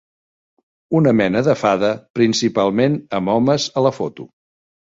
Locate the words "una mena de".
0.99-1.55